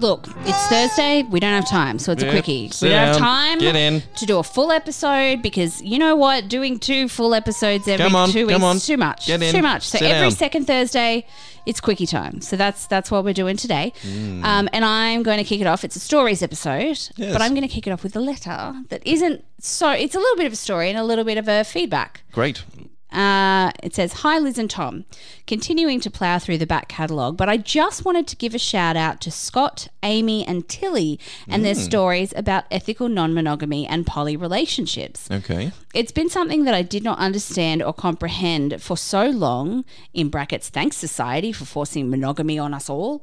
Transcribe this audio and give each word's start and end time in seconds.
Look, 0.00 0.26
it's 0.40 0.66
Thursday. 0.66 1.22
We 1.22 1.38
don't 1.38 1.52
have 1.52 1.68
time, 1.68 2.00
so 2.00 2.10
it's 2.10 2.24
a 2.24 2.30
quickie. 2.30 2.70
sit 2.70 2.86
we 2.86 2.88
don't 2.90 2.98
have 3.06 3.16
down, 3.18 3.22
time 3.22 3.58
get 3.60 3.76
in. 3.76 4.02
to 4.16 4.26
do 4.26 4.38
a 4.38 4.42
full 4.42 4.72
episode 4.72 5.42
because 5.42 5.80
you 5.80 5.96
know 5.96 6.16
what? 6.16 6.48
Doing 6.48 6.80
two 6.80 7.06
full 7.06 7.34
episodes 7.34 7.86
every 7.86 8.02
Come 8.04 8.16
on, 8.16 8.30
two 8.30 8.46
weeks 8.48 8.54
come 8.58 8.64
on. 8.64 8.76
is 8.76 8.86
too 8.86 8.96
much. 8.96 9.28
Get 9.28 9.40
in, 9.40 9.54
Too 9.54 9.62
much. 9.62 9.86
So 9.86 9.98
sit 9.98 10.10
every 10.10 10.30
down. 10.30 10.30
second 10.32 10.66
Thursday, 10.66 11.24
it's 11.66 11.80
quickie 11.80 12.06
time. 12.06 12.40
So 12.40 12.56
that's 12.56 12.88
that's 12.88 13.12
what 13.12 13.22
we're 13.24 13.32
doing 13.32 13.56
today. 13.56 13.92
Mm. 14.02 14.42
Um, 14.42 14.68
and 14.72 14.84
I'm 14.84 15.22
going 15.22 15.38
to 15.38 15.44
kick 15.44 15.60
it 15.60 15.68
off. 15.68 15.84
It's 15.84 15.94
a 15.94 16.00
stories 16.00 16.42
episode, 16.42 16.98
but 17.16 17.40
I'm 17.40 17.54
going 17.54 17.62
to 17.62 17.72
kick 17.72 17.86
it 17.86 17.92
off 17.92 18.02
with 18.02 18.16
a 18.16 18.20
letter 18.20 18.74
that 18.88 19.06
isn't 19.06 19.44
so. 19.60 19.90
It's 19.90 20.16
a 20.16 20.18
little 20.18 20.36
bit 20.36 20.46
of 20.46 20.52
a 20.52 20.56
story 20.56 20.88
and 20.88 20.98
a 20.98 21.04
little 21.04 21.24
bit 21.24 21.38
of 21.38 21.46
a 21.46 21.62
feedback. 21.62 22.24
Great. 22.32 22.64
Uh, 23.12 23.70
it 23.82 23.94
says, 23.94 24.12
Hi, 24.14 24.38
Liz 24.38 24.58
and 24.58 24.70
Tom. 24.70 25.04
Continuing 25.46 26.00
to 26.00 26.10
plough 26.10 26.38
through 26.38 26.58
the 26.58 26.66
back 26.66 26.88
catalogue, 26.88 27.36
but 27.36 27.48
I 27.48 27.56
just 27.56 28.04
wanted 28.04 28.26
to 28.28 28.36
give 28.36 28.54
a 28.54 28.58
shout 28.58 28.96
out 28.96 29.20
to 29.22 29.30
Scott, 29.30 29.88
Amy, 30.02 30.46
and 30.46 30.68
Tilly 30.68 31.20
and 31.48 31.64
their 31.64 31.74
stories 31.74 32.32
about 32.36 32.64
ethical 32.70 33.08
non 33.08 33.34
monogamy 33.34 33.86
and 33.86 34.06
poly 34.06 34.36
relationships. 34.36 35.30
Okay. 35.30 35.72
It's 35.94 36.12
been 36.12 36.30
something 36.30 36.64
that 36.64 36.74
I 36.74 36.82
did 36.82 37.04
not 37.04 37.18
understand 37.18 37.82
or 37.82 37.92
comprehend 37.92 38.80
for 38.80 38.96
so 38.96 39.26
long, 39.26 39.84
in 40.14 40.30
brackets, 40.30 40.70
thanks 40.70 40.96
society 40.96 41.52
for 41.52 41.66
forcing 41.66 42.08
monogamy 42.08 42.58
on 42.58 42.72
us 42.72 42.88
all. 42.88 43.22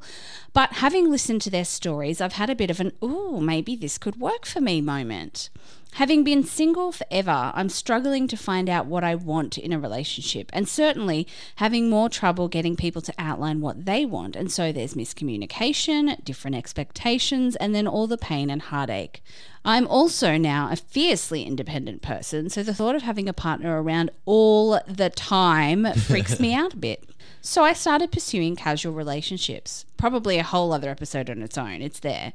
But 0.52 0.74
having 0.74 1.10
listened 1.10 1.42
to 1.42 1.50
their 1.50 1.64
stories, 1.64 2.20
I've 2.20 2.34
had 2.34 2.50
a 2.50 2.54
bit 2.54 2.70
of 2.70 2.80
an, 2.80 2.92
ooh, 3.02 3.40
maybe 3.40 3.76
this 3.76 3.98
could 3.98 4.20
work 4.20 4.46
for 4.46 4.60
me 4.60 4.80
moment. 4.80 5.50
Having 5.94 6.24
been 6.24 6.44
single 6.44 6.92
forever, 6.92 7.52
I'm 7.54 7.68
struggling 7.68 8.28
to 8.28 8.36
find 8.36 8.70
out 8.70 8.86
what 8.86 9.02
I 9.02 9.16
want 9.16 9.58
in 9.58 9.72
a 9.72 9.78
relationship, 9.78 10.48
and 10.52 10.68
certainly 10.68 11.26
having 11.56 11.90
more 11.90 12.08
trouble 12.08 12.48
getting 12.48 12.76
people 12.76 13.02
to 13.02 13.14
outline 13.18 13.60
what 13.60 13.84
they 13.86 14.06
want. 14.06 14.36
And 14.36 14.52
so 14.52 14.72
there's 14.72 14.94
miscommunication, 14.94 16.24
different 16.24 16.56
expectations, 16.56 17.56
and 17.56 17.74
then 17.74 17.86
all 17.86 18.06
the 18.06 18.16
pain 18.16 18.50
and 18.50 18.62
heartache. 18.62 19.22
I'm 19.64 19.86
also 19.88 20.38
now 20.38 20.70
a 20.70 20.76
fiercely 20.76 21.42
independent 21.42 22.02
person, 22.02 22.48
so 22.48 22.62
the 22.62 22.74
thought 22.74 22.94
of 22.94 23.02
having 23.02 23.28
a 23.28 23.34
partner 23.34 23.82
around 23.82 24.10
all 24.24 24.80
the 24.86 25.10
time 25.10 25.92
freaks 25.94 26.38
me 26.38 26.54
out 26.54 26.72
a 26.72 26.78
bit. 26.78 27.04
So 27.42 27.64
I 27.64 27.72
started 27.72 28.12
pursuing 28.12 28.54
casual 28.54 28.92
relationships, 28.92 29.84
probably 29.96 30.38
a 30.38 30.44
whole 30.44 30.72
other 30.72 30.88
episode 30.88 31.28
on 31.28 31.42
its 31.42 31.58
own, 31.58 31.82
it's 31.82 32.00
there, 32.00 32.32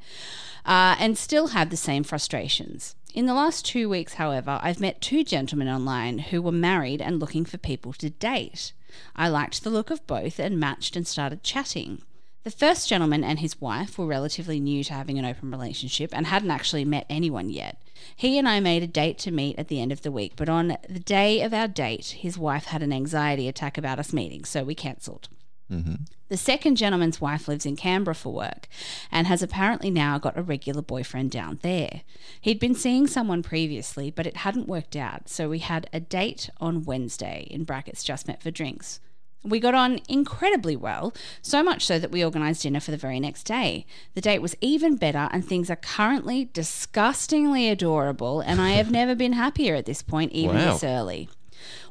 uh, 0.65 0.95
and 0.99 1.17
still 1.17 1.47
have 1.47 1.69
the 1.69 1.77
same 1.77 2.03
frustrations. 2.03 2.95
In 3.15 3.27
the 3.27 3.33
last 3.33 3.63
two 3.63 3.87
weeks, 3.87 4.15
however, 4.15 4.59
I've 4.61 4.81
met 4.81 4.99
two 4.99 5.23
gentlemen 5.23 5.69
online 5.69 6.19
who 6.19 6.41
were 6.41 6.51
married 6.51 7.01
and 7.01 7.17
looking 7.17 7.45
for 7.45 7.57
people 7.57 7.93
to 7.93 8.09
date. 8.09 8.73
I 9.15 9.29
liked 9.29 9.63
the 9.63 9.69
look 9.69 9.89
of 9.89 10.05
both 10.05 10.37
and 10.37 10.59
matched 10.59 10.97
and 10.97 11.07
started 11.07 11.41
chatting. 11.41 12.01
The 12.43 12.51
first 12.51 12.89
gentleman 12.89 13.23
and 13.23 13.39
his 13.39 13.61
wife 13.61 13.97
were 13.97 14.05
relatively 14.05 14.59
new 14.59 14.83
to 14.83 14.93
having 14.93 15.17
an 15.17 15.23
open 15.23 15.49
relationship 15.49 16.09
and 16.13 16.27
hadn't 16.27 16.51
actually 16.51 16.83
met 16.83 17.05
anyone 17.09 17.49
yet. 17.49 17.81
He 18.17 18.37
and 18.37 18.49
I 18.49 18.59
made 18.59 18.83
a 18.83 18.87
date 18.87 19.17
to 19.19 19.31
meet 19.31 19.57
at 19.57 19.69
the 19.69 19.79
end 19.79 19.93
of 19.93 20.01
the 20.01 20.11
week, 20.11 20.33
but 20.35 20.49
on 20.49 20.75
the 20.89 20.99
day 20.99 21.41
of 21.41 21.53
our 21.53 21.69
date, 21.69 22.17
his 22.19 22.37
wife 22.37 22.65
had 22.65 22.83
an 22.83 22.91
anxiety 22.91 23.47
attack 23.47 23.77
about 23.77 23.97
us 23.97 24.11
meeting, 24.11 24.43
so 24.43 24.65
we 24.65 24.75
cancelled. 24.75 25.29
Mm-hmm. 25.71 25.95
The 26.29 26.37
second 26.37 26.75
gentleman's 26.75 27.21
wife 27.21 27.47
lives 27.47 27.65
in 27.65 27.75
Canberra 27.75 28.15
for 28.15 28.33
work 28.33 28.67
and 29.11 29.27
has 29.27 29.41
apparently 29.43 29.89
now 29.91 30.17
got 30.17 30.37
a 30.37 30.41
regular 30.43 30.81
boyfriend 30.81 31.31
down 31.31 31.59
there. 31.61 32.01
He'd 32.41 32.59
been 32.59 32.75
seeing 32.75 33.07
someone 33.07 33.43
previously, 33.43 34.11
but 34.11 34.27
it 34.27 34.37
hadn't 34.37 34.67
worked 34.67 34.95
out, 34.95 35.29
so 35.29 35.49
we 35.49 35.59
had 35.59 35.89
a 35.93 35.99
date 35.99 36.49
on 36.59 36.83
Wednesday, 36.83 37.47
in 37.49 37.63
brackets, 37.63 38.03
just 38.03 38.27
met 38.27 38.41
for 38.43 38.51
drinks. 38.51 38.99
We 39.43 39.59
got 39.59 39.75
on 39.75 39.99
incredibly 40.09 40.75
well, 40.75 41.13
so 41.43 41.61
much 41.61 41.85
so 41.85 41.99
that 41.99 42.11
we 42.11 42.25
organised 42.25 42.63
dinner 42.63 42.79
for 42.79 42.89
the 42.89 42.97
very 42.97 43.19
next 43.19 43.43
day. 43.43 43.85
The 44.15 44.21
date 44.21 44.41
was 44.41 44.55
even 44.59 44.95
better, 44.95 45.29
and 45.31 45.45
things 45.45 45.69
are 45.69 45.75
currently 45.75 46.49
disgustingly 46.53 47.69
adorable, 47.69 48.39
and 48.41 48.59
I 48.59 48.71
have 48.71 48.89
never 49.01 49.13
been 49.13 49.33
happier 49.33 49.75
at 49.75 49.85
this 49.85 50.01
point, 50.01 50.31
even 50.31 50.55
Wow. 50.55 50.73
this 50.73 50.83
early. 50.83 51.29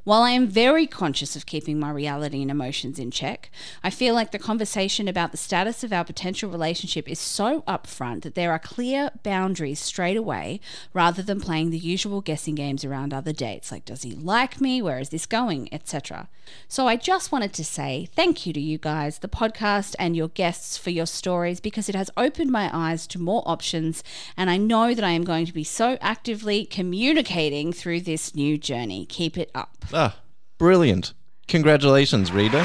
While 0.05 0.21
I 0.21 0.33
am 0.33 0.49
very 0.49 0.87
conscious 0.87 1.35
of 1.35 1.47
keeping 1.47 1.81
my 1.81 1.91
reality 1.91 2.43
and 2.43 2.51
emotions 2.51 2.99
in 2.99 3.11
check, 3.11 3.51
I 3.83 3.89
feel 3.89 4.13
like 4.13 4.33
the 4.33 4.39
conversation 4.39 5.09
about 5.09 5.31
the 5.31 5.39
status 5.39 5.83
of 5.83 5.95
our 5.95 6.05
potential 6.05 6.51
relationship 6.51 7.09
is 7.09 7.19
so 7.19 7.63
upfront 7.63 8.21
that 8.21 8.35
there 8.35 8.53
are 8.53 8.59
clear 8.59 9.13
boundaries 9.23 9.81
straight 9.81 10.19
away 10.19 10.61
rather 10.93 11.23
than 11.23 11.41
playing 11.41 11.71
the 11.71 11.79
usual 11.79 12.21
guessing 12.21 12.55
games 12.55 12.85
around 12.85 13.15
other 13.15 13.33
dates 13.33 13.73
like 13.73 13.87
does 13.87 14.03
he 14.03 14.15
like 14.15 14.61
me, 14.61 14.83
where 14.83 14.99
is 14.99 15.09
this 15.09 15.25
going, 15.25 15.73
etc. 15.73 16.29
So 16.69 16.87
I 16.87 16.97
just 16.97 17.33
wanted 17.33 17.55
to 17.55 17.65
say 17.65 18.11
thank 18.15 18.45
you 18.45 18.53
to 18.53 18.61
you 18.61 18.77
guys, 18.77 19.21
the 19.21 19.29
podcast, 19.29 19.95
and 19.99 20.15
your 20.15 20.29
guests 20.29 20.77
for 20.77 20.91
your 20.91 21.07
stories 21.07 21.61
because 21.61 21.89
it 21.89 21.95
has 21.95 22.11
opened 22.19 22.53
my 22.53 22.69
eyes 22.75 23.07
to 23.07 23.19
more 23.19 23.43
options, 23.47 24.05
and 24.37 24.51
I 24.51 24.59
know 24.59 24.93
that 24.93 25.05
I 25.05 25.13
am 25.13 25.25
going 25.25 25.47
to 25.47 25.55
be 25.55 25.65
so 25.65 25.97
actively 26.03 26.67
communicating 26.67 27.73
through 27.73 28.03
this 28.03 28.35
new 28.35 28.59
journey. 28.59 29.07
Keep 29.07 29.39
it 29.39 29.51
up. 29.55 29.84
Ah, 29.93 30.17
brilliant. 30.59 31.13
Congratulations, 31.49 32.33
reader. 32.33 32.65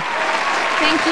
Thank 0.80 1.06
you. 1.06 1.12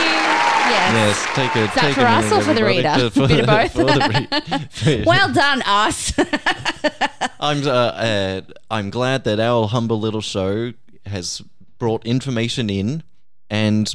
Yes. 0.69 0.93
Yes, 0.93 1.35
take 1.35 1.55
a 1.55 1.63
Is 1.65 1.73
that 1.75 1.81
take 1.81 1.95
for 1.95 2.01
a 2.01 2.03
us 2.05 2.23
minute, 2.23 2.37
or 2.37 2.41
for 2.41 2.53
the 2.53 2.61
everybody, 2.61 2.77
reader? 2.77 3.09
to- 3.09 3.27
Bit 3.27 3.39
of 3.39 3.45
both. 3.47 3.71
for 3.73 3.83
the 3.83 4.97
re- 4.97 5.03
Well 5.05 5.33
done, 5.33 5.61
us. 5.65 6.13
I'm 7.39 7.65
uh, 7.67 7.71
uh, 7.71 8.41
I'm 8.71 8.89
glad 8.89 9.23
that 9.25 9.39
our 9.39 9.67
humble 9.67 9.99
little 9.99 10.21
show 10.21 10.73
has 11.05 11.41
brought 11.79 12.05
information 12.05 12.69
in 12.69 13.03
and 13.49 13.93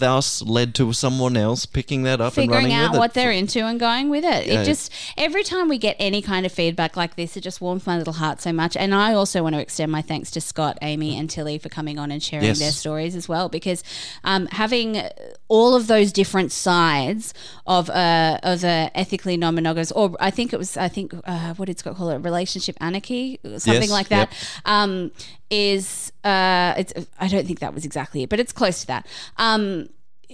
thus 0.00 0.42
led 0.42 0.74
to 0.74 0.92
someone 0.92 1.36
else 1.36 1.64
picking 1.66 2.02
that 2.02 2.20
up 2.20 2.32
and 2.36 2.42
Figuring 2.42 2.64
running 2.64 2.72
out 2.76 2.90
with 2.90 2.96
it. 2.96 2.98
what 2.98 3.14
they're 3.14 3.30
into 3.30 3.60
and 3.64 3.78
going 3.78 4.10
with 4.10 4.24
it. 4.24 4.46
Yeah. 4.48 4.62
It 4.62 4.64
just 4.64 4.92
every 5.16 5.44
time 5.44 5.68
we 5.68 5.78
get 5.78 5.94
any 6.00 6.20
kind 6.20 6.44
of 6.44 6.50
feedback 6.50 6.96
like 6.96 7.14
this, 7.14 7.36
it 7.36 7.42
just 7.42 7.60
warms 7.60 7.86
my 7.86 7.96
little 7.96 8.14
heart 8.14 8.40
so 8.40 8.52
much. 8.52 8.76
And 8.76 8.92
I 8.94 9.14
also 9.14 9.42
want 9.44 9.54
to 9.54 9.60
extend 9.60 9.92
my 9.92 10.02
thanks 10.02 10.30
to 10.32 10.40
Scott, 10.40 10.76
Amy, 10.82 11.16
and 11.16 11.30
Tilly 11.30 11.58
for 11.58 11.68
coming 11.68 11.98
on 11.98 12.10
and 12.10 12.20
sharing 12.22 12.46
Yes. 12.46 12.58
their 12.58 12.72
stories 12.72 13.14
as 13.14 13.28
well. 13.28 13.48
Because 13.48 13.84
um, 14.24 14.46
having 14.46 15.00
all 15.48 15.74
of 15.76 15.86
those 15.86 16.10
different 16.12 16.50
sides 16.50 17.32
of 17.66 17.88
uh, 17.90 18.38
of 18.42 18.64
a 18.64 18.90
ethically 18.94 19.36
non-monogamous, 19.36 19.92
or 19.92 20.16
I 20.18 20.30
think 20.30 20.52
it 20.52 20.56
was, 20.58 20.76
I 20.76 20.88
think 20.88 21.12
uh, 21.24 21.54
what 21.54 21.66
did 21.66 21.78
Scott 21.78 21.96
call 21.96 22.10
it, 22.10 22.18
relationship 22.18 22.76
anarchy, 22.80 23.38
something 23.58 23.82
Yes, 23.82 23.90
like 23.90 24.08
that. 24.08 24.30
yep. 24.30 24.38
Um, 24.64 25.10
is 25.50 26.12
uh, 26.24 26.74
it's 26.76 26.92
I 27.18 27.28
don't 27.28 27.46
think 27.46 27.60
that 27.60 27.74
was 27.74 27.84
exactly 27.84 28.22
it, 28.22 28.28
but 28.28 28.40
it's 28.40 28.52
close 28.52 28.80
to 28.82 28.86
that. 28.88 29.06
Um, 29.36 29.88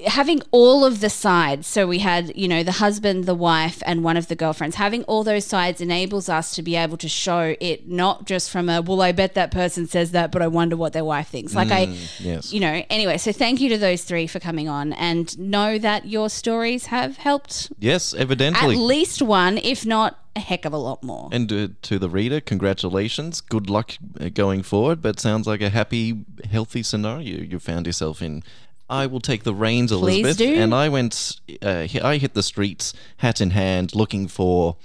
having 0.05 0.43
all 0.51 0.85
of 0.85 1.01
the 1.01 1.09
sides 1.09 1.67
so 1.67 1.87
we 1.87 2.01
had 2.01 2.37
you 2.37 2.47
know 2.47 2.63
the 2.63 2.73
husband 2.73 3.25
the 3.25 3.35
wife 3.35 3.83
and 3.87 4.05
one 4.05 4.17
of 4.17 4.29
the 4.29 4.37
girlfriends 4.37 4.77
having 4.77 5.03
all 5.05 5.25
those 5.25 5.47
sides 5.47 5.81
enables 5.81 6.29
us 6.29 6.55
to 6.55 6.63
be 6.63 6.77
able 6.77 6.99
to 6.99 7.09
show 7.09 7.55
it 7.61 7.89
not 7.89 8.27
just 8.27 8.51
from 8.51 8.69
a 8.69 8.83
well 8.83 9.01
i 9.01 9.11
bet 9.11 9.33
that 9.35 9.51
person 9.51 9.87
says 9.87 10.11
that 10.11 10.31
but 10.31 10.43
i 10.43 10.47
wonder 10.47 10.77
what 10.77 10.93
their 10.93 11.05
wife 11.05 11.29
thinks 11.29 11.55
like 11.55 11.71
i 11.71 11.83
yes. 12.19 12.53
you 12.53 12.61
know 12.61 12.85
anyway 12.91 13.17
so 13.17 13.33
thank 13.33 13.59
you 13.59 13.71
to 13.71 13.79
those 13.79 14.05
three 14.05 14.27
for 14.27 14.39
coming 14.39 14.69
on 14.69 14.93
and 14.95 15.39
know 15.39 15.79
that 15.79 16.07
your 16.07 16.29
stories 16.29 16.87
have 16.87 17.17
helped 17.17 17.73
Yes, 17.79 18.13
evidently 18.13 18.75
at 18.75 18.79
least 18.79 19.23
one 19.23 19.57
if 19.59 19.87
not 19.87 20.26
a 20.37 20.41
heck 20.41 20.65
of 20.65 20.73
a 20.73 20.77
lot 20.77 21.03
more 21.03 21.29
and 21.33 21.51
uh, 21.53 21.69
to 21.83 21.99
the 21.99 22.09
reader, 22.09 22.41
congratulations. 22.41 23.41
Good 23.41 23.69
luck 23.71 23.95
going 24.35 24.63
forward, 24.63 25.01
but 25.01 25.19
sounds 25.19 25.47
like 25.47 25.63
a 25.63 25.71
happy, 25.71 26.25
healthy 26.51 26.83
scenario 26.83 27.39
you 27.43 27.59
found 27.59 27.87
yourself 27.87 28.21
in. 28.23 28.43
I 28.89 29.07
will 29.07 29.21
take 29.21 29.43
the 29.43 29.55
reins, 29.55 29.91
Please 29.91 30.21
Elizabeth. 30.21 30.39
do. 30.39 30.55
And 30.55 30.75
I 30.75 30.89
went, 30.89 31.41
uh, 31.63 31.89
I 32.03 32.19
hit 32.19 32.35
the 32.35 32.43
streets, 32.43 32.93
hat 33.17 33.41
in 33.41 33.51
hand, 33.51 33.95
looking 33.95 34.29
for 34.29 34.77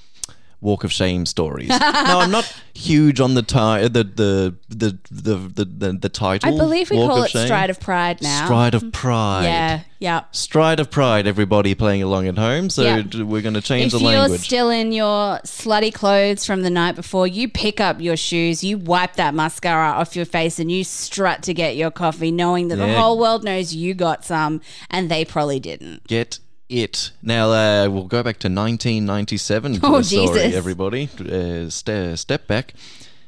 walk 0.61 0.83
of 0.83 0.91
shame 0.91 1.25
stories. 1.25 1.69
now 1.69 2.19
I'm 2.19 2.31
not 2.31 2.45
huge 2.73 3.19
on 3.19 3.33
the 3.33 3.41
ti- 3.41 3.57
uh, 3.57 3.87
the, 3.87 4.03
the, 4.03 4.55
the 4.69 4.97
the 5.09 5.35
the 5.35 5.65
the 5.65 5.93
the 5.93 6.09
title. 6.09 6.53
I 6.53 6.57
believe 6.57 6.89
we 6.89 6.97
Walk 6.97 7.09
call 7.09 7.23
it 7.23 7.31
Shame. 7.31 7.47
Stride 7.47 7.69
of 7.69 7.79
Pride 7.79 8.21
now. 8.21 8.45
Stride 8.45 8.75
of 8.75 8.81
mm-hmm. 8.81 8.91
Pride. 8.91 9.43
Yeah, 9.45 9.79
yeah. 9.99 10.23
Stride 10.31 10.79
of 10.79 10.89
Pride, 10.89 11.27
everybody 11.27 11.75
playing 11.75 12.03
along 12.03 12.27
at 12.27 12.37
home. 12.37 12.69
So 12.69 12.83
Yeah. 12.83 13.01
d- 13.01 13.23
we're 13.23 13.41
going 13.41 13.55
to 13.55 13.61
change 13.61 13.93
If 13.93 13.99
the 13.99 14.05
language. 14.05 14.25
If 14.25 14.29
you're 14.31 14.37
still 14.45 14.69
in 14.69 14.91
your 14.91 15.39
slutty 15.43 15.93
clothes 15.93 16.45
from 16.45 16.61
the 16.61 16.69
night 16.69 16.95
before, 16.95 17.27
you 17.27 17.49
pick 17.49 17.81
up 17.81 17.99
your 17.99 18.15
shoes, 18.17 18.63
you 18.63 18.77
wipe 18.77 19.15
that 19.15 19.33
mascara 19.33 19.91
off 19.91 20.15
your 20.15 20.25
face, 20.25 20.59
and 20.59 20.71
you 20.71 20.83
strut 20.83 21.43
to 21.43 21.53
get 21.53 21.75
your 21.75 21.91
coffee, 21.91 22.31
knowing 22.31 22.67
that 22.69 22.77
the 22.77 22.93
whole 22.93 23.17
world 23.17 23.43
knows 23.43 23.73
you 23.73 23.93
got 23.93 24.23
some, 24.23 24.61
and 24.89 25.09
they 25.09 25.25
probably 25.25 25.59
didn't. 25.59 26.05
Get 26.07 26.39
it. 26.71 27.11
Now 27.21 27.51
uh, 27.51 27.89
we'll 27.89 28.05
go 28.05 28.23
back 28.23 28.37
to 28.39 28.47
1997 28.47 29.79
Oh, 29.83 30.01
story, 30.01 30.27
Jesus. 30.39 30.55
everybody. 30.55 31.09
Uh, 31.19 31.69
ste- 31.69 32.17
step 32.17 32.47
back. 32.47 32.73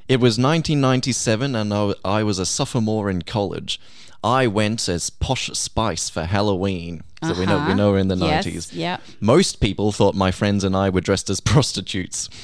It 0.08 0.18
was 0.18 0.38
1997, 0.38 1.56
and 1.56 1.74
I 2.04 2.24
was 2.24 2.40
a 2.40 2.46
sophomore 2.46 3.10
in 3.10 3.22
college. 3.22 3.80
I 4.24 4.48
went 4.48 4.88
as 4.90 5.10
Posh 5.10 5.50
Spice 5.54 6.10
for 6.10 6.24
Halloween. 6.26 7.04
So 7.24 7.34
we 7.40 7.46
know 7.46 7.66
we 7.68 7.74
know 7.74 7.92
we're 7.92 8.00
in 8.00 8.10
the 8.10 8.16
Uh-huh. 8.16 8.26
Yes, 8.26 8.46
90s. 8.46 8.70
yep. 8.76 9.02
Most 9.22 9.62
people 9.62 9.92
thought 9.94 10.14
my 10.14 10.32
friends 10.32 10.64
and 10.66 10.76
I 10.76 10.90
were 10.90 11.00
dressed 11.02 11.30
as 11.30 11.40
prostitutes. 11.40 12.28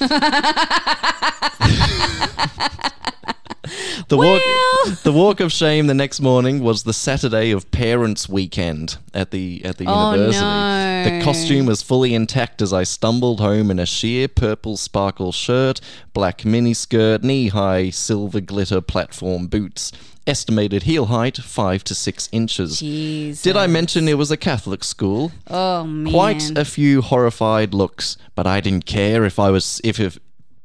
The 4.08 4.16
walk, 4.16 4.42
the 5.02 5.12
walk 5.12 5.40
of 5.40 5.52
shame 5.52 5.86
the 5.86 5.94
next 5.94 6.20
morning 6.20 6.60
was 6.62 6.82
the 6.82 6.92
Saturday 6.92 7.50
of 7.50 7.70
Parents' 7.70 8.28
Weekend 8.28 8.98
at 9.14 9.30
the 9.30 9.64
at 9.64 9.78
the 9.78 9.84
Oh, 9.86 10.12
university. 10.14 10.44
no. 10.44 11.04
The 11.18 11.24
costume 11.24 11.66
was 11.66 11.82
fully 11.82 12.14
intact 12.14 12.60
as 12.62 12.72
I 12.72 12.82
stumbled 12.82 13.40
home 13.40 13.70
in 13.70 13.78
a 13.78 13.86
sheer 13.86 14.28
purple 14.28 14.76
sparkle 14.76 15.32
shirt, 15.32 15.80
black 16.12 16.38
miniskirt, 16.44 17.22
knee-high 17.22 17.90
silver 17.90 18.40
glitter 18.40 18.80
platform 18.80 19.46
boots. 19.46 19.92
Estimated 20.26 20.82
heel 20.84 21.06
height 21.06 21.38
five 21.38 21.82
to 21.84 21.94
six 21.94 22.28
inches. 22.30 22.80
Jeez. 22.82 23.42
Did 23.42 23.56
I 23.56 23.66
mention 23.66 24.06
it 24.06 24.18
was 24.18 24.30
a 24.30 24.36
Catholic 24.36 24.84
school? 24.84 25.32
Oh 25.48 25.84
man. 25.84 26.12
Quite 26.12 26.56
a 26.56 26.64
few 26.64 27.00
horrified 27.02 27.72
looks, 27.74 28.16
but 28.34 28.46
I 28.46 28.60
didn't 28.60 28.86
care 28.86 29.24
if 29.24 29.38
I 29.38 29.50
was 29.50 29.80
if 29.82 29.98
if 29.98 30.18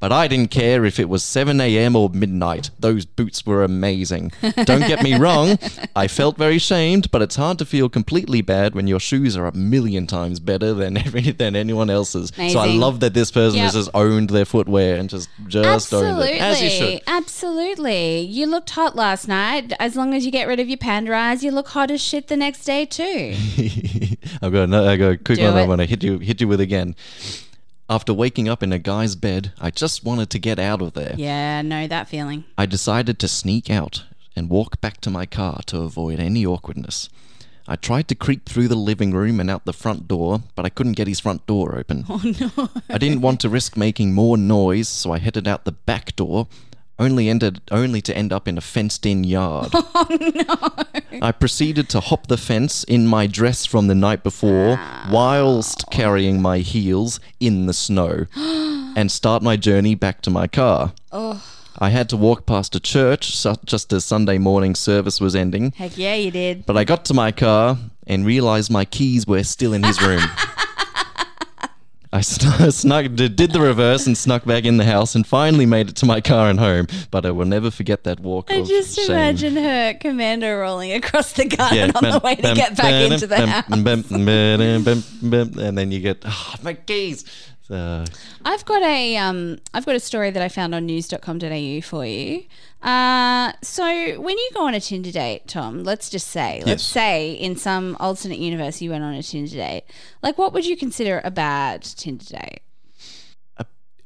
but 0.05 0.11
I 0.11 0.27
didn't 0.27 0.51
care 0.51 0.85
if 0.85 0.99
it 0.99 1.09
was 1.09 1.23
7 1.23 1.59
a.m. 1.59 1.95
or 1.95 2.09
midnight. 2.09 2.69
Those 2.79 3.05
boots 3.05 3.43
were 3.43 3.63
amazing. 3.63 4.31
Don't 4.65 4.81
get 4.87 5.01
me 5.01 5.15
wrong, 5.15 5.57
I 5.95 6.07
felt 6.07 6.37
very 6.37 6.59
shamed, 6.59 7.09
but 7.09 7.23
it's 7.23 7.37
hard 7.37 7.57
to 7.57 7.65
feel 7.65 7.89
completely 7.89 8.41
bad 8.41 8.75
when 8.75 8.85
your 8.85 8.99
shoes 8.99 9.35
are 9.35 9.47
a 9.47 9.51
million 9.55 10.05
times 10.05 10.39
better 10.39 10.75
than 10.75 10.95
every, 11.05 11.31
than 11.31 11.55
anyone 11.55 11.89
else's. 11.89 12.31
So 12.51 12.59
I 12.59 12.67
love 12.67 12.99
that 12.99 13.15
this 13.15 13.31
person 13.31 13.55
Yep. 13.57 13.63
has 13.65 13.73
just 13.73 13.89
owned 13.95 14.29
their 14.29 14.45
footwear 14.45 14.97
and 14.97 15.09
just 15.09 15.27
just 15.47 15.65
owned 15.91 16.05
Absolutely, 16.05 16.33
it 16.33 16.41
as 16.41 16.61
you 16.61 16.69
should. 16.69 17.01
absolutely. 17.07 18.19
You 18.19 18.45
looked 18.45 18.69
hot 18.69 18.95
last 18.95 19.27
night. 19.27 19.73
As 19.79 19.95
long 19.95 20.13
as 20.13 20.23
you 20.23 20.31
get 20.31 20.47
rid 20.47 20.59
of 20.59 20.67
your 20.69 20.77
panda 20.77 21.15
eyes, 21.15 21.43
you 21.43 21.49
look 21.49 21.69
hot 21.69 21.89
as 21.89 21.99
shit 21.99 22.27
the 22.27 22.37
next 22.37 22.63
day 22.65 22.85
too. 22.85 23.33
I've 24.43 24.51
got 24.53 24.65
another, 24.65 24.87
I 24.89 24.97
got 24.97 25.11
a 25.13 25.17
quick 25.17 25.39
Do 25.39 25.45
one 25.45 25.55
I 25.55 25.65
want 25.65 25.81
to 25.81 25.87
hit 25.87 26.03
you 26.03 26.19
hit 26.19 26.41
you 26.41 26.47
with 26.47 26.59
again. 26.61 26.95
After 27.89 28.13
waking 28.13 28.49
up 28.49 28.63
in 28.63 28.73
a 28.73 28.79
guy's 28.79 29.15
bed, 29.15 29.51
I 29.61 29.69
just 29.69 30.03
wanted 30.03 30.29
to 30.31 30.39
get 30.39 30.57
out 30.57 30.81
of 30.81 30.93
there. 30.93 31.13
yeah, 31.17 31.61
know 31.61 31.87
that 31.87 32.09
feeling. 32.09 32.45
I 32.57 32.65
decided 32.65 33.19
to 33.19 33.27
sneak 33.27 33.69
out 33.69 34.05
and 34.35 34.49
walk 34.49 34.81
back 34.81 34.99
to 35.01 35.11
my 35.11 35.25
car 35.25 35.61
to 35.67 35.81
avoid 35.81 36.19
any 36.19 36.45
awkwardness. 36.45 37.09
I 37.67 37.75
tried 37.75 38.07
to 38.09 38.15
creep 38.15 38.45
through 38.47 38.67
the 38.67 38.75
living 38.75 39.11
room 39.11 39.39
and 39.39 39.49
out 39.49 39.65
the 39.65 39.73
front 39.73 40.07
door, 40.07 40.41
but 40.55 40.65
I 40.65 40.69
couldn't 40.69 40.93
get 40.93 41.07
his 41.07 41.19
front 41.19 41.45
door 41.47 41.77
open. 41.77 42.05
Oh 42.09 42.21
no. 42.57 42.69
I 42.89 42.97
didn't 42.97 43.21
want 43.21 43.39
to 43.41 43.49
risk 43.49 43.77
making 43.77 44.13
more 44.13 44.37
noise, 44.37 44.87
so 44.87 45.11
I 45.11 45.19
headed 45.19 45.47
out 45.47 45.65
the 45.65 45.71
back 45.71 46.15
door, 46.15 46.47
only 46.97 47.29
ended 47.29 47.61
only 47.71 48.01
to 48.01 48.15
end 48.15 48.31
up 48.31 48.47
in 48.47 48.57
a 48.57 48.61
fenced-in 48.61 49.23
yard. 49.23 49.71
Oh 49.97 50.07
no. 50.19 51.19
I 51.21 51.31
proceeded 51.31 51.87
to 51.89 51.99
hop 52.01 52.27
the 52.27 52.37
fence 52.37 52.83
in 52.83 53.07
my 53.07 53.25
dress 53.27 53.65
from 53.65 53.87
the 53.87 53.95
night 53.95 54.21
before, 54.23 54.77
whilst 55.09 55.85
carrying 55.89 56.41
my 56.41 56.59
heels 56.59 57.19
in 57.39 57.65
the 57.67 57.73
snow, 57.73 58.25
and 58.35 59.09
start 59.09 59.41
my 59.41 59.55
journey 59.55 59.95
back 59.95 60.21
to 60.23 60.29
my 60.29 60.47
car. 60.47 60.91
I 61.77 61.89
had 61.89 62.09
to 62.09 62.17
walk 62.17 62.45
past 62.45 62.75
a 62.75 62.79
church 62.79 63.41
just 63.65 63.93
as 63.93 64.03
Sunday 64.05 64.37
morning 64.37 64.75
service 64.75 65.19
was 65.21 65.35
ending, 65.35 65.71
Heck 65.71 65.97
yeah, 65.97 66.15
you 66.15 66.31
did. 66.31 66.65
but 66.65 66.75
I 66.77 66.83
got 66.83 67.05
to 67.05 67.13
my 67.13 67.31
car 67.31 67.77
and 68.07 68.25
realized 68.25 68.69
my 68.71 68.85
keys 68.85 69.25
were 69.25 69.43
still 69.43 69.73
in 69.73 69.83
his 69.83 70.01
room. 70.01 70.21
I 72.15 72.21
sn- 72.21 72.71
snuck, 72.71 73.13
did 73.13 73.35
the 73.35 73.59
reverse 73.59 74.07
and 74.07 74.17
snuck 74.17 74.45
back 74.45 74.63
in 74.63 74.77
the 74.77 74.85
house 74.85 75.15
and 75.15 75.27
finally 75.27 75.65
made 75.65 75.89
it 75.89 75.97
to 75.97 76.05
my 76.05 76.21
car 76.21 76.49
and 76.49 76.57
home. 76.57 76.87
But 77.11 77.25
I 77.25 77.31
will 77.31 77.45
never 77.45 77.69
forget 77.69 78.05
that 78.05 78.21
walk 78.21 78.49
I 78.49 78.55
of 78.55 78.67
just 78.69 78.95
shame. 78.95 79.11
imagine 79.11 79.57
her 79.57 79.95
commando 79.95 80.55
rolling 80.55 80.93
across 80.93 81.33
the 81.33 81.43
garden 81.43 81.91
on 81.93 82.03
the 82.03 82.21
way 82.23 82.35
to 82.35 82.41
bam, 82.41 82.55
get 82.55 82.77
back 82.77 82.85
bam, 82.85 83.11
into 83.11 83.27
the 83.27 83.35
bam, 83.35 83.47
house. 83.49 83.65
bam, 83.67 83.83
bam, 83.83 84.01
bam, 84.03 84.83
bam, 84.85 85.03
bam, 85.23 85.59
and 85.59 85.77
then 85.77 85.91
you 85.91 85.99
get 85.99 86.23
oh, 86.25 86.55
my 86.63 86.73
keys. 86.73 87.25
So, 87.67 88.05
I've 88.43 88.63
got 88.65 88.83
a 88.83 89.17
um, 89.17 89.57
I've 89.73 89.85
got 89.87 89.95
a 89.95 89.99
story 89.99 90.29
that 90.29 90.41
I 90.43 90.49
found 90.49 90.75
on 90.75 90.85
news.com.au 90.85 91.81
for 91.81 92.05
you. 92.05 92.43
Uh, 92.83 93.53
so 93.63 93.83
when 94.21 94.37
you 94.37 94.49
go 94.53 94.67
on 94.67 94.75
a 94.75 94.79
Tinder 94.79 95.11
date, 95.11 95.47
Tom, 95.47 95.83
let's 95.83 96.09
just 96.11 96.27
say, 96.27 96.57
let's 96.65 96.83
Yes. 96.83 96.83
say 96.83 97.31
in 97.33 97.55
some 97.55 97.97
alternate 97.99 98.37
universe 98.37 98.81
you 98.83 98.91
went 98.91 99.03
on 99.03 99.15
a 99.15 99.23
Tinder 99.23 99.55
date. 99.55 99.83
Like, 100.21 100.37
what 100.37 100.53
would 100.53 100.67
you 100.67 100.77
consider 100.77 101.21
a 101.23 101.31
bad 101.31 101.81
Tinder 101.81 102.25
date? 102.25 102.61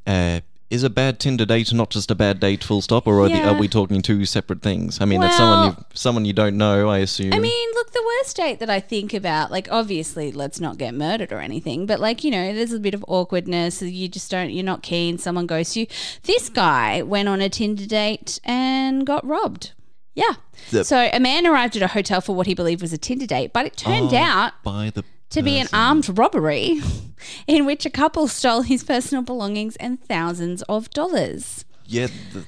uh, 0.08 0.40
is 0.70 0.84
a 0.84 0.90
bad 0.90 1.20
Tinder 1.20 1.46
date 1.46 1.74
not 1.74 1.90
just 1.90 2.12
a 2.12 2.16
bad 2.16 2.40
date, 2.40 2.64
full 2.64 2.82
stop, 2.82 3.08
or 3.08 3.20
are, 3.22 3.30
the, 3.30 3.42
are 3.44 3.58
we 3.60 3.68
talking 3.68 4.02
two 4.02 4.24
separate 4.26 4.62
things? 4.62 5.02
I 5.02 5.06
mean, 5.06 5.20
that's 5.22 5.38
someone 5.38 5.60
Well- 5.60 5.76
you 5.80 5.86
someone 5.94 6.26
you 6.26 6.34
don't 6.34 6.58
know, 6.58 6.90
I 6.90 7.00
assume. 7.00 7.34
I 7.34 7.40
mean, 7.40 7.70
look, 7.74 7.92
the 7.92 8.04
worst 8.06 8.36
date 8.38 8.60
that 8.60 8.70
I 8.70 8.80
think 8.80 9.14
about, 9.14 9.50
like, 9.52 9.68
obviously, 9.72 10.32
let's 10.32 10.60
not 10.60 10.78
get 10.78 10.94
murdered 10.94 11.32
or 11.32 11.40
anything, 11.40 11.86
but 11.86 12.00
like, 12.00 12.24
you 12.24 12.32
know, 12.32 12.54
there's 12.54 12.72
a 12.74 12.80
bit 12.80 12.94
of 12.94 13.04
awkwardness. 13.08 13.82
You 13.82 14.08
just 14.08 14.30
don't, 14.30 14.52
you're 14.52 14.64
not 14.64 14.84
keen. 14.84 15.18
Someone 15.18 15.48
goes 15.48 15.74
to 15.74 15.82
you. 15.82 15.88
This 16.24 16.50
guy 16.50 17.02
went 17.02 17.28
on 17.30 17.42
a 17.42 17.50
Tinder 17.50 17.86
date 17.88 18.40
and 18.44 19.06
got 19.08 19.26
robbed. 19.26 19.74
Yeah. 20.16 20.34
The- 20.72 20.84
so 20.84 21.10
a 21.12 21.20
man 21.20 21.48
arrived 21.48 21.76
at 21.78 21.82
a 21.82 21.88
hotel 21.88 22.22
for 22.22 22.36
what 22.36 22.46
he 22.48 22.54
believed 22.54 22.82
was 22.82 22.94
a 22.94 22.98
Tinder 22.98 23.26
date, 23.26 23.54
but 23.54 23.66
it 23.66 23.76
turned 23.78 24.14
Oh, 24.14 24.18
out 24.18 24.54
by 24.64 24.92
the 24.94 25.04
to 25.32 25.44
be 25.44 25.58
an 25.60 25.68
armed 25.74 26.18
robbery 26.18 26.82
in 27.48 27.66
which 27.66 27.86
a 27.86 27.90
couple 27.90 28.28
stole 28.28 28.62
his 28.64 28.84
personal 28.84 29.24
belongings 29.24 29.76
and 29.78 30.02
thousands 30.04 30.62
of 30.64 30.90
dollars. 30.92 31.66
yeah. 31.86 32.08
The, 32.34 32.46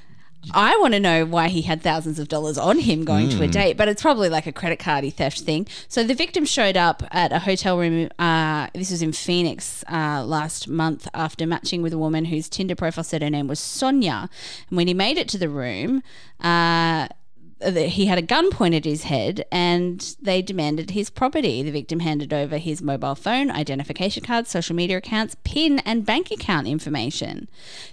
I 0.52 0.76
want 0.80 0.92
to 0.94 0.98
know 0.98 1.24
why 1.24 1.46
he 1.46 1.62
had 1.62 1.82
thousands 1.82 2.18
of 2.18 2.26
dollars 2.26 2.58
on 2.58 2.80
him 2.80 3.04
going 3.04 3.28
to 3.28 3.42
a 3.42 3.46
Hmm. 3.46 3.52
date, 3.52 3.76
but 3.76 3.86
it's 3.86 4.02
probably 4.02 4.28
like 4.28 4.44
a 4.48 4.50
credit 4.50 4.80
cardy 4.80 5.14
theft 5.14 5.42
thing. 5.42 5.68
So 5.86 6.02
the 6.02 6.14
victim 6.14 6.44
showed 6.44 6.76
up 6.76 7.04
at 7.12 7.30
a 7.30 7.38
hotel 7.38 7.78
room. 7.78 8.08
Uh, 8.18 8.66
this 8.74 8.90
was 8.90 9.02
in 9.02 9.12
Phoenix 9.12 9.84
uh, 9.88 10.24
last 10.24 10.66
month 10.66 11.06
after 11.14 11.46
matching 11.46 11.80
with 11.80 11.92
a 11.92 11.98
woman 11.98 12.24
whose 12.24 12.48
Tinder 12.48 12.74
profile 12.74 13.04
said 13.04 13.22
her 13.22 13.30
name 13.30 13.46
was 13.46 13.60
Sonia. 13.60 14.28
And 14.68 14.76
when 14.76 14.88
he 14.88 14.94
made 14.94 15.16
it 15.16 15.28
to 15.28 15.38
the 15.38 15.48
room, 15.48 16.02
uh, 16.40 17.06
he 17.70 18.06
had 18.06 18.18
a 18.18 18.22
gun 18.22 18.50
pointed 18.50 18.86
at 18.86 18.90
his 18.90 19.04
head 19.04 19.44
and 19.52 20.16
they 20.20 20.42
demanded 20.42 20.90
his 20.90 21.10
property. 21.10 21.62
The 21.62 21.70
victim 21.70 22.00
handed 22.00 22.32
over 22.32 22.58
his 22.58 22.82
mobile 22.82 23.14
phone, 23.14 23.50
identification 23.50 24.24
cards, 24.24 24.50
social 24.50 24.74
media 24.76 24.98
accounts, 24.98 25.36
PIN, 25.44 25.78
and 25.80 26.04
bank 26.04 26.30
account 26.30 26.66
information. 26.66 27.48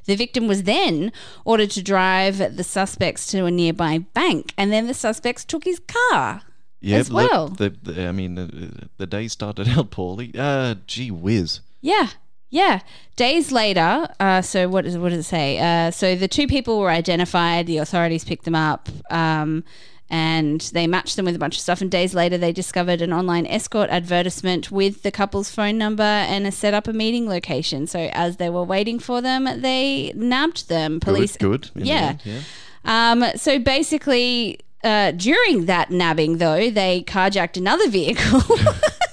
The 0.06 0.16
victim 0.16 0.48
was 0.48 0.64
then 0.64 1.12
ordered 1.46 1.72
to 1.72 1.84
drive 1.84 2.38
the 2.58 2.64
suspects 2.64 3.28
to 3.28 3.46
a 3.46 3.52
nearby 3.52 4.00
bank, 4.00 4.54
and 4.58 4.72
then 4.72 4.88
the 4.88 4.94
suspects 4.94 5.46
took 5.46 5.64
his 5.66 5.80
car. 5.80 6.42
yeah, 6.82 6.98
as 6.98 7.12
well. 7.12 7.50
The, 7.50 7.70
the, 7.70 8.08
I 8.08 8.12
mean, 8.12 8.36
the, 8.36 8.90
the 8.98 9.08
day 9.08 9.28
started 9.28 9.68
out 9.78 9.92
poorly. 9.92 10.32
Uh, 10.38 10.76
gee 10.88 11.12
whiz. 11.12 11.62
Yeah. 11.82 12.10
Yeah. 12.50 12.82
Days 13.16 13.52
later, 13.52 14.08
uh, 14.20 14.42
so 14.42 14.68
what 14.70 14.86
does 14.86 14.98
what 14.98 15.10
does 15.10 15.20
it 15.20 15.24
say? 15.24 15.60
Uh, 15.60 15.92
so 15.92 16.16
the 16.16 16.28
two 16.28 16.48
people 16.48 16.80
were 16.80 16.90
identified. 16.90 17.68
The 17.68 17.78
authorities 17.78 18.24
picked 18.24 18.46
them 18.46 18.56
up, 18.56 18.90
um, 19.12 19.64
and 20.10 20.62
they 20.74 20.88
matched 20.88 21.16
them 21.16 21.26
with 21.26 21.36
a 21.36 21.40
bunch 21.40 21.56
of 21.56 21.62
stuff. 21.62 21.82
And 21.82 21.92
days 21.92 22.14
later, 22.14 22.38
they 22.38 22.52
discovered 22.52 23.02
an 23.02 23.14
online 23.14 23.46
escort 23.46 23.90
advertisement 23.90 24.72
with 24.72 25.04
the 25.04 25.12
couple's 25.12 25.52
phone 25.52 25.78
number 25.78 26.02
and 26.02 26.48
a 26.48 26.52
set 26.52 26.74
up 26.74 26.88
a 26.88 26.94
meeting 26.94 27.28
location. 27.28 27.86
So 27.88 28.10
as 28.14 28.38
they 28.38 28.50
were 28.50 28.64
waiting 28.64 29.00
for 29.00 29.22
them, 29.22 29.44
they 29.62 30.14
nabbed 30.16 30.70
them. 30.70 31.00
Police, 31.00 31.38
good. 31.38 31.70
the 31.76 31.86
yeah. 31.86 31.96
end, 31.96 32.22
yeah. 32.24 32.42
Um, 32.86 33.26
so 33.36 33.60
basically, 33.60 34.62
uh, 34.84 35.12
during 35.12 35.66
that 35.66 35.92
nabbing, 35.92 36.38
though, 36.38 36.70
they 36.70 37.04
carjacked 37.04 37.58
another 37.58 37.90
vehicle. 37.90 38.42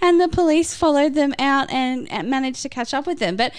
and 0.00 0.20
the 0.20 0.28
police 0.28 0.74
followed 0.74 1.14
them 1.14 1.34
out 1.38 1.70
and, 1.70 2.10
and 2.10 2.28
managed 2.30 2.62
to 2.62 2.68
catch 2.68 2.92
up 2.94 3.06
with 3.06 3.18
them. 3.18 3.36
But 3.36 3.52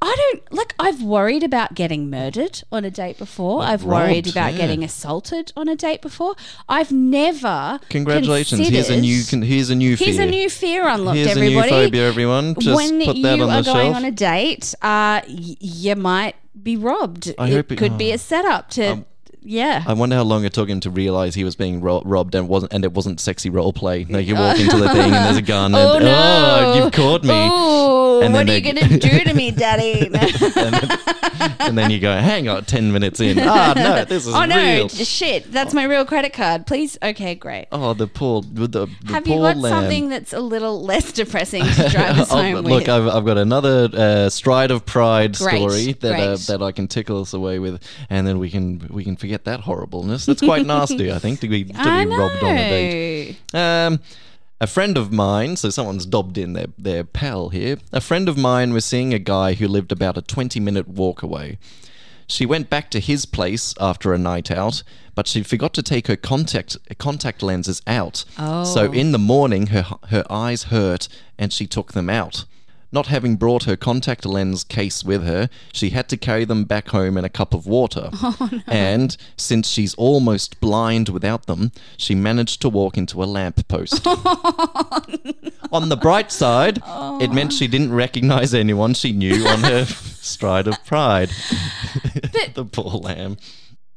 I 0.00 0.14
don't 0.16 0.52
like. 0.52 0.74
I've 0.78 1.02
worried 1.02 1.42
about 1.42 1.74
getting 1.74 2.08
murdered 2.08 2.62
on 2.70 2.84
a 2.84 2.90
date 2.90 3.18
before. 3.18 3.58
Like 3.58 3.70
I've 3.70 3.84
worried 3.84 4.28
about 4.28 4.52
yeah. 4.52 4.58
getting 4.58 4.84
assaulted 4.84 5.52
on 5.56 5.68
a 5.68 5.74
date 5.74 6.00
before. 6.02 6.36
I've 6.68 6.92
never. 6.92 7.80
Congratulations! 7.88 8.68
Here's 8.68 8.90
a 8.90 9.00
new. 9.00 9.22
Here's 9.44 9.70
a 9.70 9.74
new 9.74 9.96
fear. 9.96 10.06
Here's 10.06 10.18
a 10.18 10.26
new 10.26 10.48
fear 10.48 10.86
unlocked, 10.86 11.16
Here's 11.16 11.30
everybody. 11.30 11.68
a 11.68 11.72
new 11.72 11.86
phobia, 11.86 12.08
everyone. 12.08 12.54
Just 12.60 12.76
when 12.76 13.04
put 13.04 13.16
you 13.16 13.22
that 13.24 13.40
on 13.40 13.50
are 13.50 13.62
going 13.62 13.92
shelf. 13.92 13.96
on 13.96 14.04
a 14.04 14.10
date, 14.12 14.74
uh, 14.82 15.20
y- 15.28 15.56
you 15.58 15.96
might 15.96 16.36
be 16.62 16.76
robbed. 16.76 17.34
I 17.36 17.48
it 17.48 17.52
hope 17.52 17.72
it- 17.72 17.76
could 17.78 17.98
be 17.98 18.12
oh. 18.12 18.14
a 18.14 18.18
setup 18.18 18.70
to. 18.70 18.84
Um, 18.86 19.04
yeah. 19.44 19.82
I 19.86 19.92
wonder 19.92 20.16
how 20.16 20.22
long 20.22 20.44
it 20.44 20.52
took 20.52 20.68
him 20.68 20.80
to 20.80 20.90
realize 20.90 21.34
he 21.34 21.44
was 21.44 21.56
being 21.56 21.80
ro- 21.80 22.02
robbed 22.04 22.34
and 22.34 22.48
wasn't, 22.48 22.72
and 22.72 22.84
it 22.84 22.92
wasn't 22.92 23.20
sexy 23.20 23.50
role 23.50 23.72
play. 23.72 24.04
Like 24.04 24.26
you 24.26 24.34
walk 24.34 24.58
into 24.58 24.76
the 24.76 24.88
thing 24.90 25.04
and 25.12 25.14
there's 25.14 25.36
a 25.36 25.42
gun. 25.42 25.74
oh 25.76 25.96
and, 25.96 26.04
no! 26.04 26.74
you've 26.84 26.92
caught 26.92 27.22
me. 27.24 27.30
Oh, 27.32 28.20
And 28.22 28.32
what 28.34 28.48
are 28.48 28.54
you 28.56 28.60
gonna 28.60 28.98
do 28.98 29.20
to 29.20 29.34
me, 29.34 29.50
Daddy? 29.62 30.06
and, 30.06 30.14
then, 30.14 30.90
and 31.60 31.78
then 31.78 31.90
you 31.90 31.98
go, 32.00 32.12
hang 32.16 32.48
on, 32.48 32.64
ten 32.64 32.92
minutes 32.92 33.20
in. 33.20 33.38
Ah, 33.54 33.74
no, 33.76 34.04
this 34.04 34.26
is 34.26 34.34
oh 34.34 34.44
no! 34.44 34.56
real. 34.56 34.88
Shit! 34.88 35.50
That's 35.52 35.74
my 35.74 35.84
real 35.84 36.04
credit 36.04 36.32
card. 36.32 36.66
Please. 36.66 36.96
Okay, 37.02 37.34
great. 37.34 37.66
Oh, 37.72 37.92
the 37.92 38.06
poor, 38.06 38.42
the, 38.42 38.66
the 38.66 38.86
Have 39.06 39.24
poor 39.24 39.34
you 39.36 39.40
got 39.42 39.56
lamb. 39.56 39.72
something 39.82 40.08
that's 40.08 40.32
a 40.32 40.40
little 40.40 40.82
less 40.82 41.12
depressing 41.12 41.64
to 41.64 41.88
drive 41.88 42.18
us 42.18 42.32
Oh, 42.32 42.36
home 42.36 42.54
look, 42.54 42.64
with? 42.64 42.72
Look, 42.72 42.88
I've, 42.88 43.08
I've 43.08 43.24
got 43.24 43.36
another 43.38 43.88
uh, 43.92 44.28
stride 44.30 44.70
of 44.70 44.86
pride 44.86 45.36
Great, 45.36 45.56
story 45.56 45.92
that 45.94 46.20
uh, 46.20 46.36
that 46.48 46.62
I 46.62 46.72
can 46.72 46.86
tickle 46.88 47.20
us 47.20 47.32
away 47.34 47.58
with, 47.58 47.82
and 48.08 48.26
then 48.26 48.38
we 48.38 48.48
can 48.50 48.86
we 48.90 49.04
can 49.04 49.16
forget 49.16 49.31
that 49.44 49.60
horribleness. 49.60 50.26
That's 50.26 50.42
quite 50.42 50.66
nasty, 50.74 51.12
I 51.12 51.18
think, 51.18 51.40
to 51.40 51.48
be 51.48 51.64
to 51.64 51.72
be 51.72 52.06
robbed 52.06 52.42
on 52.42 52.56
a 52.56 52.68
date. 52.68 53.36
Um, 53.54 54.00
a 54.60 54.66
friend 54.66 54.96
of 54.96 55.12
mine, 55.12 55.56
so 55.56 55.70
someone's 55.70 56.06
dobbed 56.06 56.38
in 56.38 56.52
their, 56.52 56.66
their 56.78 57.02
pal 57.02 57.48
here. 57.48 57.78
A 57.92 58.00
friend 58.00 58.28
of 58.28 58.38
mine 58.38 58.72
was 58.72 58.84
seeing 58.84 59.12
a 59.12 59.18
guy 59.18 59.54
who 59.54 59.66
lived 59.66 59.90
about 59.90 60.16
a 60.16 60.22
20 60.22 60.60
minute 60.60 60.86
walk 60.86 61.22
away. 61.22 61.58
She 62.28 62.46
went 62.46 62.70
back 62.70 62.88
to 62.92 63.00
his 63.00 63.26
place 63.26 63.74
after 63.80 64.12
a 64.14 64.18
night 64.18 64.50
out, 64.50 64.84
but 65.14 65.26
she 65.26 65.42
forgot 65.42 65.74
to 65.74 65.82
take 65.82 66.06
her 66.06 66.16
contact 66.16 66.76
contact 66.98 67.42
lenses 67.42 67.82
out. 67.86 68.24
Oh. 68.38 68.64
So 68.64 68.92
in 68.92 69.12
the 69.12 69.18
morning, 69.18 69.66
her 69.68 69.84
her 70.08 70.24
eyes 70.30 70.64
hurt, 70.64 71.08
and 71.38 71.52
she 71.52 71.66
took 71.66 71.92
them 71.92 72.08
out. 72.08 72.44
Not 72.92 73.06
having 73.06 73.36
brought 73.36 73.64
her 73.64 73.76
contact 73.76 74.26
lens 74.26 74.64
case 74.64 75.02
with 75.02 75.24
her, 75.24 75.48
she 75.72 75.90
had 75.90 76.08
to 76.10 76.18
carry 76.18 76.44
them 76.44 76.64
back 76.64 76.88
home 76.88 77.16
in 77.16 77.24
a 77.24 77.30
cup 77.30 77.54
of 77.54 77.66
water. 77.66 78.10
Oh, 78.24 78.62
and 78.66 79.16
since 79.36 79.68
she's 79.68 79.94
almost 79.94 80.60
blind 80.60 81.08
without 81.08 81.46
them, 81.46 81.72
she 81.96 82.14
managed 82.14 82.62
to 82.62 82.68
walk 82.68 82.96
into 82.96 83.22
a 83.22 83.26
lamppost. 83.26 84.06
Oh, 85.74 85.78
on 85.78 85.88
the 85.88 85.96
bright 85.96 86.30
side, 86.30 86.78
it 86.86 87.32
meant 87.32 87.52
oh. 87.52 87.56
she 87.56 87.66
didn't 87.66 87.92
recognize 87.92 88.52
anyone 88.52 88.94
she 88.94 89.12
knew 89.12 89.46
on 89.46 89.60
her 89.60 89.84
stride 89.86 90.66
of 90.66 90.84
pride. 90.84 91.30
the 92.54 92.68
poor 92.70 92.98
lamb. 93.00 93.38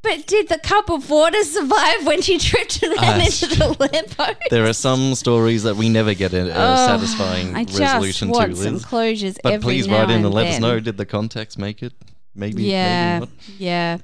But 0.08 0.28
did 0.28 0.50
the 0.50 0.60
cup 0.60 0.90
of 0.92 1.10
water 1.10 1.44
survive 1.44 2.06
when 2.06 2.22
she 2.22 2.38
tripped 2.38 2.84
and 2.84 2.94
ran 3.02 3.22
into 3.22 3.48
the 3.48 3.76
lamppost? 3.80 4.38
There 4.52 4.66
are 4.66 4.74
some 4.74 5.16
stories 5.16 5.64
that 5.64 5.76
we 5.76 5.90
never 5.90 6.14
get 6.14 6.32
a, 6.34 6.50
a 6.50 6.54
Oh, 6.74 6.76
satisfying 6.88 7.56
I 7.56 7.64
just 7.64 7.80
resolution 7.80 8.30
want 8.30 8.52
to. 8.52 8.56
some 8.62 8.74
Liz. 8.74 8.86
closures 8.86 9.38
But 9.42 9.54
every 9.54 9.64
please 9.64 9.88
now 9.88 10.02
write 10.02 10.10
in 10.12 10.18
and 10.18 10.26
and 10.26 10.34
let 10.34 10.46
us 10.48 10.54
then. 10.56 10.62
know. 10.62 10.80
Did 10.80 10.98
the 10.98 11.06
contacts 11.08 11.58
make 11.58 11.82
it? 11.82 11.94
Maybe. 12.36 12.64
Yeah, 12.66 13.20
Maybe 13.22 13.32
not. 13.32 13.60
yeah. 13.60 13.98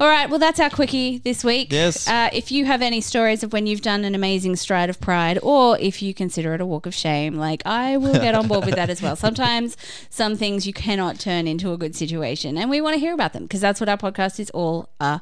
All 0.00 0.08
right, 0.08 0.30
well, 0.30 0.38
that's 0.38 0.58
our 0.60 0.70
quickie 0.70 1.18
this 1.18 1.44
week. 1.44 1.72
Yes. 1.72 2.08
Uh, 2.08 2.30
if 2.32 2.50
you 2.50 2.64
have 2.64 2.80
any 2.82 3.00
stories 3.02 3.42
of 3.42 3.52
when 3.52 3.66
you've 3.66 3.82
done 3.82 4.04
an 4.04 4.14
amazing 4.14 4.56
stride 4.56 4.88
of 4.90 4.98
pride, 5.00 5.38
or 5.42 5.78
if 5.78 6.00
you 6.02 6.14
consider 6.14 6.54
it 6.54 6.60
a 6.62 6.66
walk 6.66 6.86
of 6.86 6.94
shame, 6.94 7.34
like 7.36 7.62
I 7.66 7.96
will 7.98 8.14
get 8.14 8.34
on 8.34 8.48
board 8.48 8.64
with 8.66 8.76
that 8.76 8.88
as 8.90 9.00
well. 9.02 9.14
Sometimes 9.26 9.76
some 10.10 10.36
things 10.36 10.66
you 10.66 10.72
cannot 10.72 11.18
turn 11.20 11.46
into 11.46 11.72
a 11.72 11.76
good 11.76 11.94
situation, 11.94 12.56
and 12.58 12.68
we 12.70 12.80
want 12.80 12.94
to 12.94 13.00
hear 13.00 13.12
about 13.12 13.32
them 13.34 13.42
because 13.44 13.60
that's 13.60 13.78
what 13.80 13.88
our 13.90 13.98
podcast 13.98 14.40
is 14.40 14.48
all 14.50 14.88
about. 14.98 15.20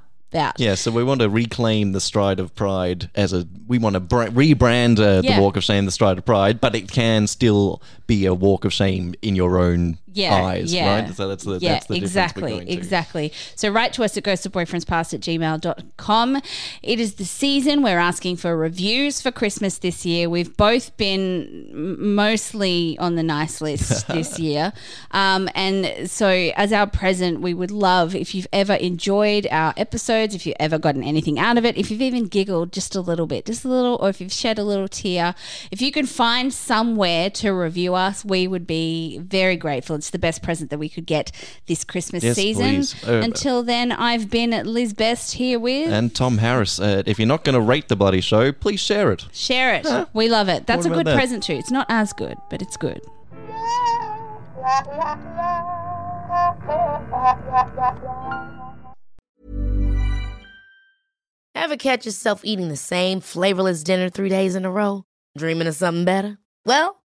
Yeah, 0.59 0.75
so 0.75 0.91
we 0.91 1.03
want 1.05 1.21
to 1.21 1.29
reclaim 1.29 1.93
the 1.93 2.01
stride 2.01 2.39
of 2.41 2.55
pride 2.55 3.11
as 3.15 3.33
a. 3.33 3.47
We 3.67 3.79
want 3.79 3.95
to 3.95 4.01
bra- 4.01 4.27
rebrand 4.27 4.99
uh, 4.99 5.23
Yeah. 5.25 5.37
the 5.37 5.43
walk 5.43 5.57
of 5.57 5.65
shame, 5.65 5.85
the 5.87 5.91
stride 5.91 6.19
of 6.19 6.25
pride, 6.25 6.61
but 6.61 6.75
it 6.75 6.91
can 6.91 7.27
still 7.27 7.81
be 8.07 8.27
a 8.27 8.35
walk 8.35 8.65
of 8.65 8.73
shame 8.73 9.15
in 9.23 9.35
your 9.35 9.59
own 9.59 9.99
yeah, 10.17 10.35
eyes, 10.35 10.73
yeah. 10.73 11.03
right? 11.03 11.15
So 11.15 11.29
that's 11.29 11.45
the 11.45 11.59
yeah, 11.59 11.75
that's 11.75 11.87
the 11.87 11.95
difference 11.95 12.11
exactly, 12.11 12.43
we're 12.43 12.49
going 12.49 12.67
to. 12.67 12.73
exactly. 12.73 13.33
So 13.55 13.69
write 13.71 13.93
to 13.95 14.05
us 14.05 14.17
at 14.17 14.25
ghostofboyfriendspast 14.25 15.15
at 15.15 15.21
gmail.com. 15.21 16.43
It 16.83 17.01
is 17.01 17.15
the 17.15 17.25
season. 17.25 17.83
We're 17.83 17.99
asking 17.99 18.37
for 18.37 18.57
reviews 18.57 19.21
for 19.21 19.31
Christmas 19.31 19.79
this 19.79 20.07
year. 20.07 20.31
We've 20.31 20.57
both 20.57 20.97
been 20.97 21.69
mostly 21.99 22.97
on 22.99 23.17
the 23.17 23.23
nice 23.23 23.61
list 23.61 24.09
this 24.09 24.39
year. 24.39 24.73
Um, 25.11 25.49
and 25.55 26.11
so 26.11 26.29
as 26.29 26.73
our 26.73 26.87
present, 26.87 27.41
we 27.41 27.53
would 27.53 27.71
love 27.71 28.15
if 28.15 28.35
you've 28.35 28.49
ever 28.53 28.75
enjoyed 28.75 29.47
our 29.51 29.75
episodes, 29.77 30.35
if 30.35 30.47
you've 30.47 30.57
ever 30.59 30.79
gotten 30.79 31.03
anything 31.03 31.39
out 31.39 31.59
of 31.59 31.65
it, 31.65 31.77
if 31.77 31.91
you've 31.91 32.03
even 32.03 32.27
giggled 32.27 32.73
just 32.73 32.95
a 32.95 33.01
little 33.01 33.27
bit, 33.27 33.45
just 33.45 33.65
a 33.65 33.69
little, 33.69 33.97
or 34.01 34.09
if 34.09 34.21
you've 34.21 34.33
shed 34.33 34.59
a 34.59 34.65
little 34.65 34.89
tear, 34.89 35.35
if 35.71 35.83
you 35.83 35.93
can 35.93 36.07
find 36.07 36.55
somewhere 36.55 37.29
to 37.31 37.51
review 37.51 37.95
us, 37.95 38.25
we 38.25 38.49
would 38.49 38.67
be 38.67 39.19
very 39.19 39.57
grateful. 39.57 39.97
It's 39.97 40.06
the 40.11 40.19
best 40.19 40.43
present 40.43 40.71
that 40.71 40.79
we 40.79 40.89
could 40.89 41.07
get 41.07 41.33
this 41.67 41.85
Christmas 41.85 42.23
Yes, 42.25 42.37
season. 42.37 42.65
please. 42.77 43.05
Uh, 43.09 43.21
Until 43.23 43.63
then, 43.63 43.93
I've 43.93 44.31
been 44.31 44.51
Liz 44.65 44.93
Best 44.95 45.35
here 45.35 45.59
with. 45.59 45.91
And 45.93 46.15
Tom 46.15 46.39
Harris, 46.39 46.79
uh, 46.81 47.03
if 47.07 47.19
you're 47.19 47.29
not 47.29 47.45
going 47.45 47.55
to 47.55 47.61
rate 47.61 47.89
the 47.89 47.97
bloody 47.97 48.21
show, 48.21 48.53
please 48.53 48.81
share 48.81 49.13
it. 49.13 49.27
Share 49.33 49.75
it. 49.75 49.87
We 50.13 50.29
love 50.29 50.49
it. 50.49 50.67
That's 50.67 50.87
a 50.87 50.89
What 50.89 50.95
about 50.97 51.05
good 51.05 51.07
that? 51.13 51.17
present 51.19 51.43
too. 51.43 51.55
It's 51.55 51.71
not 51.71 51.87
as 51.89 52.13
good, 52.13 52.37
but 52.51 52.63
it's 52.63 52.77
good. 52.77 53.01
Ever 61.55 61.77
catch 61.77 62.05
yourself 62.05 62.45
eating 62.45 62.69
the 62.69 62.77
same 62.77 63.21
flavorless 63.21 63.83
dinner 63.83 64.09
three 64.11 64.29
days 64.29 64.55
in 64.55 64.65
a 64.65 64.71
row? 64.71 65.05
Dreaming 65.37 65.67
of 65.67 65.75
something 65.75 66.05
better? 66.05 66.39
Well, 66.65 67.03